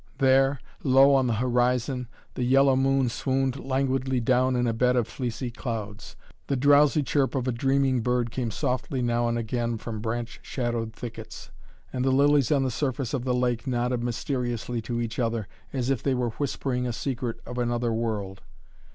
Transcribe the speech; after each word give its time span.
There, 0.17 0.59
low 0.83 1.13
on 1.13 1.27
the 1.27 1.35
horizon, 1.35 2.07
the 2.33 2.41
yellow 2.41 2.75
moon 2.75 3.07
swooned 3.07 3.63
languidly 3.63 4.19
down 4.19 4.55
in 4.55 4.65
a 4.65 4.73
bed 4.73 4.95
of 4.95 5.07
fleecy 5.07 5.51
clouds. 5.51 6.15
The 6.47 6.55
drowsy 6.55 7.03
chirp 7.03 7.35
of 7.35 7.47
a 7.47 7.51
dreaming 7.51 8.01
bird 8.01 8.31
came 8.31 8.49
softly 8.49 9.03
now 9.03 9.27
and 9.27 9.37
again 9.37 9.77
from 9.77 9.99
branch 10.01 10.39
shadowed 10.41 10.91
thickets, 10.93 11.51
and 11.93 12.03
the 12.03 12.09
lilies 12.11 12.51
on 12.51 12.63
the 12.63 12.71
surface 12.71 13.13
of 13.13 13.25
the 13.25 13.35
lake 13.35 13.67
nodded 13.67 14.01
mysteriously 14.01 14.81
to 14.81 14.99
each 14.99 15.19
other, 15.19 15.47
as 15.71 15.91
if 15.91 16.01
they 16.01 16.15
were 16.15 16.31
whispering 16.31 16.87
a 16.87 16.93
secret 16.93 17.39
of 17.45 17.59
another 17.59 17.93
world. 17.93 18.41